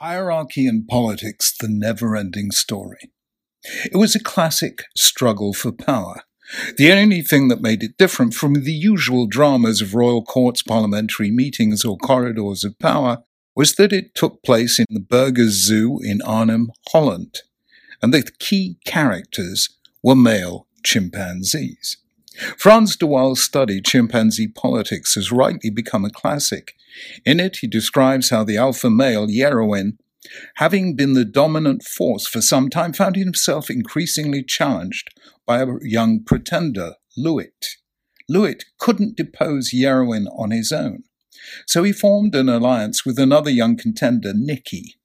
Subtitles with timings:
[0.00, 3.12] Hierarchy in Politics The Never Ending Story.
[3.84, 6.22] It was a classic struggle for power.
[6.76, 11.30] The only thing that made it different from the usual dramas of royal courts, parliamentary
[11.30, 13.18] meetings, or corridors of power
[13.54, 17.42] was that it took place in the Burgers Zoo in Arnhem, Holland,
[18.02, 21.98] and the key characters were male chimpanzees.
[22.58, 26.74] Frans de Waal's study, Chimpanzee Politics, has rightly become a classic.
[27.24, 29.98] In it, he describes how the alpha male, Yeroen,
[30.56, 35.10] having been the dominant force for some time, found himself increasingly challenged
[35.46, 37.52] by a young pretender, Louis.
[38.28, 41.04] Louis couldn't depose Yeroen on his own,
[41.66, 44.96] so he formed an alliance with another young contender, Nicky.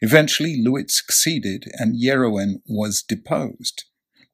[0.00, 3.84] Eventually, Louis succeeded and Yeroen was deposed.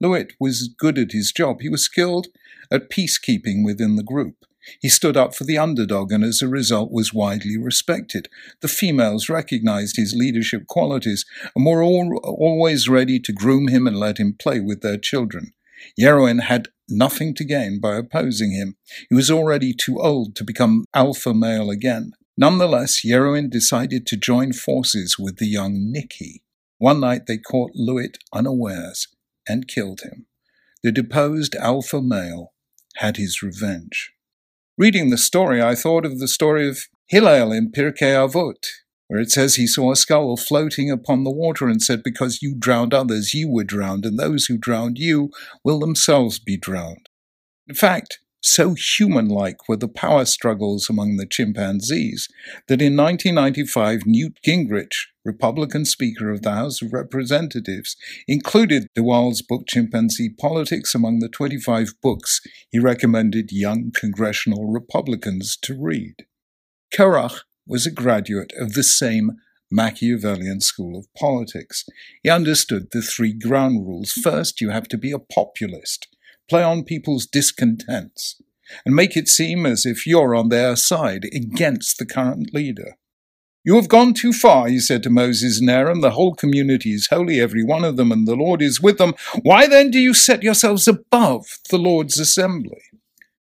[0.01, 1.60] Louis was good at his job.
[1.60, 2.27] He was skilled
[2.71, 4.45] at peacekeeping within the group.
[4.80, 8.29] He stood up for the underdog and as a result was widely respected.
[8.61, 11.25] The females recognized his leadership qualities
[11.57, 15.52] and were all, always ready to groom him and let him play with their children.
[15.99, 18.77] Yeroen had nothing to gain by opposing him.
[19.09, 22.13] He was already too old to become alpha male again.
[22.37, 26.43] Nonetheless, Yeroen decided to join forces with the young Nicky.
[26.79, 29.09] One night they caught Louis unawares
[29.49, 30.27] and killed him.
[30.83, 32.52] The deposed alpha male
[32.96, 34.12] had his revenge.
[34.79, 38.66] Reading the story, I thought of the story of Hillel in Pirkei Avot,
[39.09, 42.54] where it says he saw a skull floating upon the water and said, Because you
[42.59, 45.30] drowned others, you were drowned, and those who drowned you
[45.62, 47.09] will themselves be drowned.
[47.68, 52.29] In fact, so human like were the power struggles among the chimpanzees
[52.66, 59.43] that in 1995 Newt Gingrich, Republican Speaker of the House of Representatives, included de Waal's
[59.43, 62.40] book Chimpanzee Politics among the 25 books
[62.71, 66.27] he recommended young congressional Republicans to read.
[66.93, 69.37] Korach was a graduate of the same
[69.71, 71.84] Machiavellian school of politics.
[72.22, 74.12] He understood the three ground rules.
[74.12, 76.09] First, you have to be a populist
[76.48, 78.41] play on people's discontents,
[78.84, 82.97] and make it seem as if you're on their side against the current leader.
[83.65, 86.00] You have gone too far, he said to Moses and Aaron.
[86.00, 89.15] The whole community is holy, every one of them, and the Lord is with them.
[89.43, 92.83] Why then do you set yourselves above the Lord's assembly?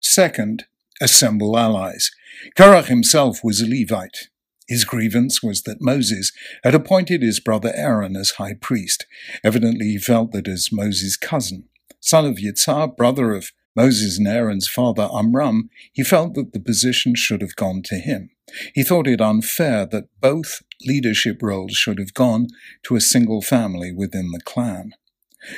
[0.00, 0.64] Second,
[1.00, 2.12] assemble allies.
[2.56, 4.28] Korach himself was a Levite.
[4.68, 6.32] His grievance was that Moses
[6.62, 9.06] had appointed his brother Aaron as high priest.
[9.42, 11.68] Evidently, he felt that as Moses' cousin,
[12.02, 17.14] son of Yitzhar, brother of Moses and Aaron's father Amram, he felt that the position
[17.14, 18.28] should have gone to him.
[18.74, 22.48] He thought it unfair that both leadership roles should have gone
[22.82, 24.92] to a single family within the clan.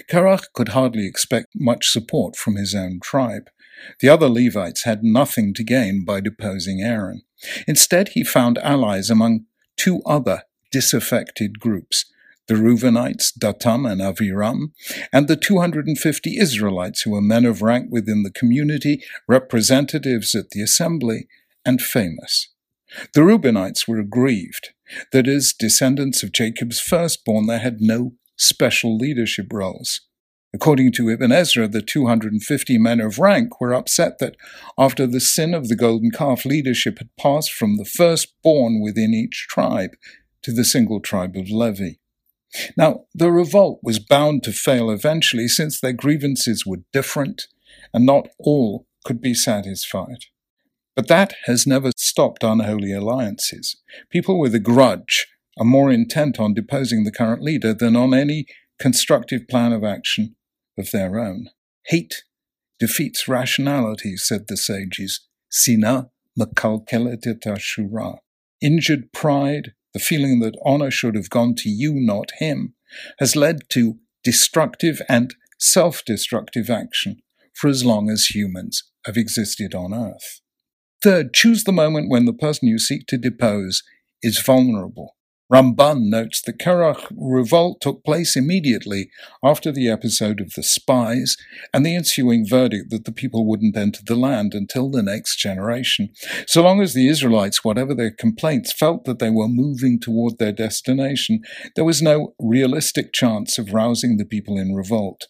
[0.09, 3.51] Korach could hardly expect much support from his own tribe.
[4.01, 7.23] The other Levites had nothing to gain by deposing Aaron.
[7.67, 12.05] Instead, he found allies among two other disaffected groups
[12.47, 14.73] the Reubenites, Datan and Aviram,
[15.13, 20.63] and the 250 Israelites who were men of rank within the community, representatives at the
[20.63, 21.27] assembly,
[21.65, 22.51] and famous.
[23.15, 24.73] The Reubenites were aggrieved
[25.13, 30.03] that as descendants of Jacob's firstborn they had no special leadership roles.
[30.53, 34.37] According to Ibn Ezra, the 250 men of rank were upset that
[34.79, 39.49] after the sin of the golden calf, leadership had passed from the firstborn within each
[39.51, 39.97] tribe
[40.43, 41.95] to the single tribe of Levi.
[42.77, 47.49] Now, the revolt was bound to fail eventually since their grievances were different
[47.93, 50.27] and not all could be satisfied.
[50.97, 53.77] But that has never stopped unholy alliances.
[54.11, 55.27] People with a grudge
[55.59, 58.47] are more intent on deposing the current leader than on any
[58.79, 60.37] constructive plan of action
[60.79, 61.49] of their own.
[61.87, 62.25] Hate
[62.79, 65.21] defeats rationality, said the sages.
[65.51, 68.19] Sina makalkelet ashura.
[68.61, 72.75] Injured pride the feeling that honor should have gone to you, not him,
[73.19, 77.23] has led to destructive and self destructive action
[77.55, 80.41] for as long as humans have existed on earth.
[81.03, 83.83] Third, choose the moment when the person you seek to depose
[84.23, 85.17] is vulnerable.
[85.53, 89.11] Ramban notes the Korach revolt took place immediately
[89.43, 91.37] after the episode of the spies
[91.73, 96.09] and the ensuing verdict that the people wouldn't enter the land until the next generation.
[96.47, 100.53] So long as the Israelites, whatever their complaints, felt that they were moving toward their
[100.53, 101.43] destination,
[101.77, 105.27] there was no realistic chance of rousing the people in revolt.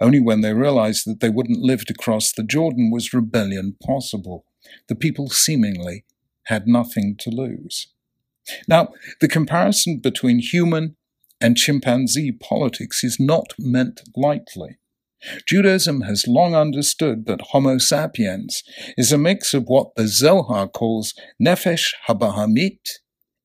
[0.00, 4.46] Only when they realized that they wouldn't live to cross the Jordan was rebellion possible.
[4.88, 6.06] The people seemingly
[6.44, 7.88] had nothing to lose.
[8.66, 8.88] Now,
[9.20, 10.96] the comparison between human
[11.40, 14.78] and chimpanzee politics is not meant lightly.
[15.46, 18.62] Judaism has long understood that Homo sapiens
[18.96, 22.78] is a mix of what the Zohar calls Nefesh Habahamit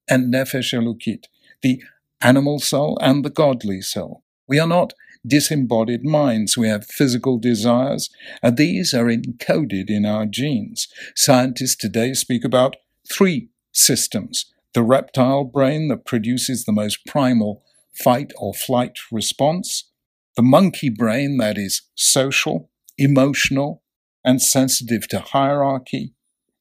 [0.08, 1.26] and Nefesh Elokit,
[1.62, 1.82] the
[2.22, 4.24] animal soul and the godly soul.
[4.48, 4.94] We are not
[5.26, 6.58] disembodied minds.
[6.58, 8.10] We have physical desires,
[8.42, 10.88] and these are encoded in our genes.
[11.16, 12.76] Scientists today speak about
[13.12, 19.90] three systems the reptile brain that produces the most primal fight or flight response,
[20.36, 23.84] the monkey brain that is social, emotional,
[24.26, 26.14] and sensitive to hierarchy,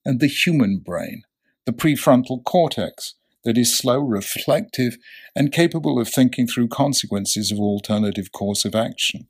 [0.05, 1.23] and the human brain,
[1.65, 3.15] the prefrontal cortex,
[3.45, 4.97] that is slow, reflective,
[5.35, 9.29] and capable of thinking through consequences of alternative course of action.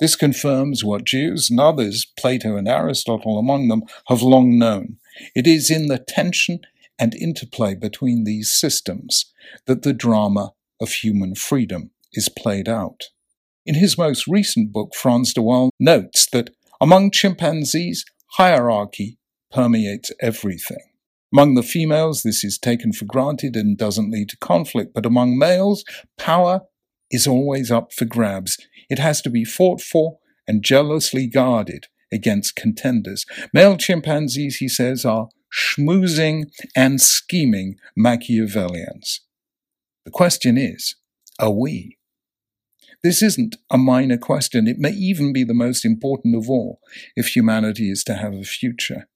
[0.00, 4.96] This confirms what Jews and others, Plato and Aristotle among them, have long known.
[5.36, 6.60] It is in the tension
[7.02, 9.32] and interplay between these systems
[9.66, 13.00] that the drama of human freedom is played out.
[13.66, 16.50] In his most recent book, Frans de Waal notes that
[16.80, 18.04] among chimpanzees,
[18.34, 19.18] hierarchy
[19.50, 20.78] permeates everything.
[21.32, 25.36] Among the females, this is taken for granted and doesn't lead to conflict, but among
[25.36, 25.84] males,
[26.16, 26.60] power
[27.10, 28.56] is always up for grabs.
[28.88, 33.26] It has to be fought for and jealously guarded against contenders.
[33.52, 39.20] Male chimpanzees, he says, are schmoozing and scheming Machiavellians.
[40.04, 40.96] The question is,
[41.38, 41.98] are we?
[43.02, 44.66] This isn't a minor question.
[44.68, 46.80] It may even be the most important of all
[47.16, 49.08] if humanity is to have a future.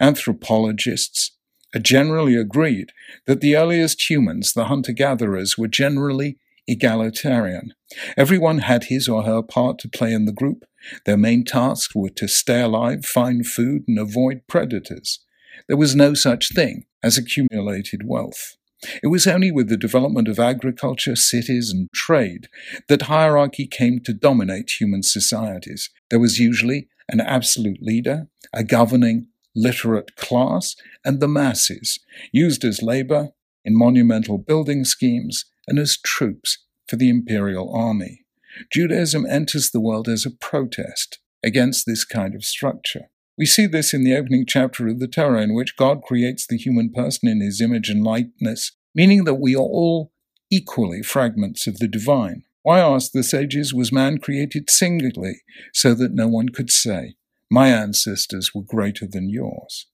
[0.00, 1.36] Anthropologists
[1.74, 2.92] are generally agreed
[3.26, 7.74] that the earliest humans, the hunter gatherers, were generally egalitarian.
[8.16, 10.64] Everyone had his or her part to play in the group.
[11.04, 15.20] Their main tasks were to stay alive, find food, and avoid predators.
[15.68, 18.56] There was no such thing as accumulated wealth.
[19.02, 22.48] It was only with the development of agriculture, cities, and trade
[22.88, 25.90] that hierarchy came to dominate human societies.
[26.10, 31.98] There was usually an absolute leader, a governing literate class, and the masses,
[32.32, 33.30] used as labor
[33.64, 38.24] in monumental building schemes and as troops for the imperial army.
[38.72, 43.10] Judaism enters the world as a protest against this kind of structure.
[43.38, 46.58] We see this in the opening chapter of the Torah, in which God creates the
[46.58, 50.12] human person in his image and likeness, meaning that we are all
[50.50, 52.42] equally fragments of the divine.
[52.62, 55.42] Why, ask the sages, was man created singly,
[55.72, 57.14] so that no one could say,
[57.48, 59.86] my ancestors were greater than yours.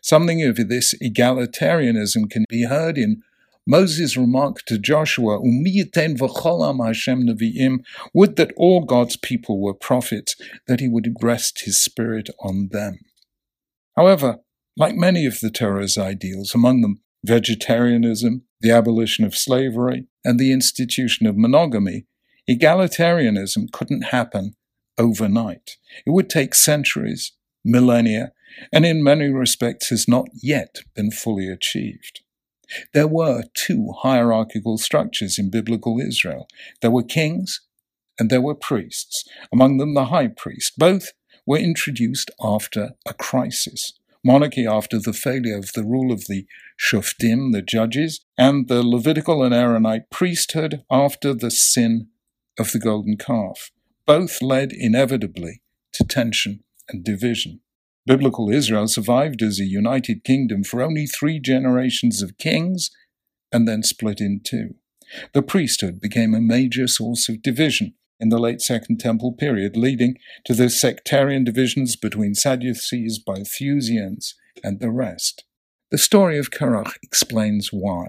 [0.00, 3.22] Something of this egalitarianism can be heard in
[3.66, 7.78] Moses' remark to Joshua, v'cholam Hashem nevi'im,
[8.12, 12.98] would that all God's people were prophets, that he would rest his spirit on them.
[13.96, 14.38] However,
[14.76, 20.52] like many of the Torah's ideals, among them vegetarianism, the abolition of slavery, and the
[20.52, 22.06] institution of monogamy,
[22.48, 24.56] egalitarianism couldn't happen
[24.98, 25.76] overnight.
[26.06, 27.32] It would take centuries,
[27.64, 28.32] millennia,
[28.72, 32.20] and in many respects has not yet been fully achieved.
[32.92, 36.48] There were two hierarchical structures in biblical Israel.
[36.80, 37.60] There were kings
[38.18, 40.78] and there were priests, among them the high priest.
[40.78, 41.12] Both
[41.46, 43.92] were introduced after a crisis.
[44.24, 46.46] Monarchy after the failure of the rule of the
[46.78, 52.08] Shoftim, the judges, and the Levitical and Aaronite priesthood after the sin
[52.58, 53.70] of the golden calf
[54.06, 55.62] both led inevitably
[55.92, 57.60] to tension and division.
[58.06, 62.90] Biblical Israel survived as a united kingdom for only three generations of kings
[63.50, 64.74] and then split in two.
[65.32, 70.18] The priesthood became a major source of division in the late Second Temple period, leading
[70.44, 75.44] to the sectarian divisions between Sadducees, Boethusians, and the rest.
[75.90, 78.06] The story of Korach explains why.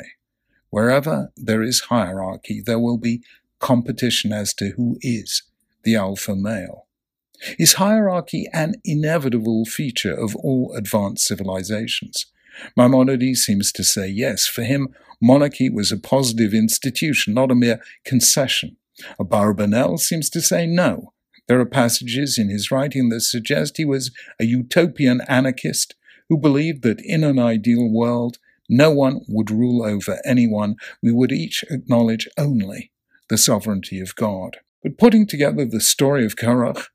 [0.70, 3.24] Wherever there is hierarchy, there will be
[3.60, 5.44] competition as to who is
[5.84, 6.85] the alpha male.
[7.60, 12.26] Is hierarchy an inevitable feature of all advanced civilizations?
[12.78, 14.48] Maimonides seems to say yes.
[14.48, 14.90] For him,
[15.22, 18.78] monarchy was a positive institution, not a mere concession.
[19.20, 21.14] Abarbanel seems to say no.
[21.48, 25.96] There are passages in his writing that suggest he was a utopian anarchist
[26.30, 28.38] who believed that in an ideal world,
[28.68, 30.76] no one would rule over anyone.
[31.04, 32.92] We would each acknowledge only
[33.30, 34.58] the sovereignty of God.
[34.82, 36.88] But putting together the story of Korach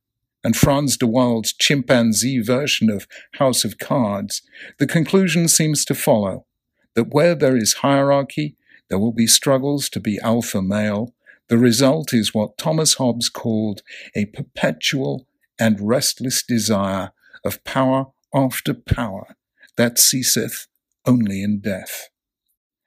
[0.43, 4.43] and Frans de Waal's chimpanzee version of House of Cards,
[4.79, 6.47] the conclusion seems to follow
[6.95, 8.57] that where there is hierarchy,
[8.89, 11.15] there will be struggles to be alpha male.
[11.49, 13.83] The result is what Thomas Hobbes called
[14.15, 15.27] a perpetual
[15.59, 17.13] and restless desire
[17.45, 19.37] of power after power
[19.77, 20.67] that ceaseth
[21.07, 22.09] only in death.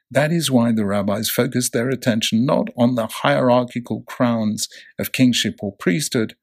[0.10, 4.68] That is why the rabbis focused their attention not on the hierarchical crowns
[5.00, 6.36] of kingship or priesthood,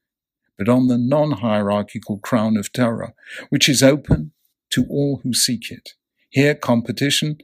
[0.61, 3.15] but on the non hierarchical crown of Torah,
[3.49, 4.33] which is open
[4.69, 5.95] to all who seek it.
[6.29, 7.39] Here, competition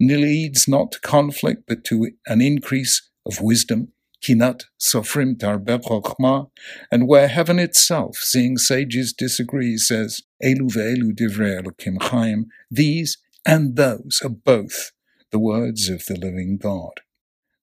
[0.00, 3.92] leads not to conflict but to an increase of wisdom,
[4.24, 6.48] kinat sofrim tarbe
[6.90, 13.76] and where heaven itself, seeing sages disagree, says, Elu ve'elu divrei Elokim chaim, these and
[13.76, 14.92] those are both
[15.30, 17.00] the words of the living God.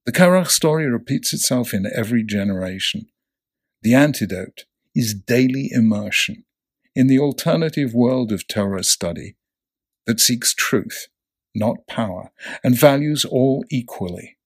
[0.05, 3.07] The Korach story repeats itself in every generation.
[3.81, 6.43] The antidote is daily immersion
[6.95, 9.35] in the alternative world of Torah study
[10.05, 11.07] that seeks truth,
[11.55, 12.31] not power,
[12.63, 14.37] and values all equally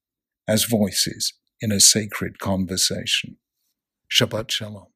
[0.48, 3.38] as voices in a sacred conversation.
[4.12, 4.95] Shabbat Shalom.